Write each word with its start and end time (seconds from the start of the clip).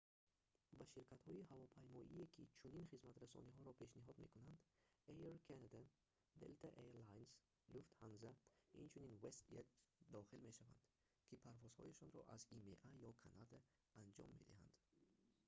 ба 0.77 0.83
ширкатҳои 0.93 1.47
ҳавопаймоие 1.51 2.25
ки 2.35 2.41
чунин 2.61 2.85
хизматрасониҳоро 2.91 3.71
пешниҳод 3.81 4.17
мекунанд 4.25 4.57
air 5.23 5.35
canada 5.47 5.81
delta 6.41 6.67
air 6.83 6.91
lines 7.07 7.31
lufthansa 7.73 8.31
инчунин 8.81 9.13
westjet 9.23 9.67
дохил 10.15 10.39
мешаванд 10.47 10.79
ки 11.27 11.35
парвозҳояшонро 11.45 12.21
аз 12.35 12.41
има 12.57 12.63
ё 13.09 13.11
канада 13.23 13.57
анҷом 14.01 14.29
медиҳанд 14.39 14.73